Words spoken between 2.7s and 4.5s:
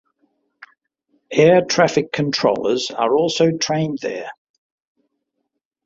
are also trained there.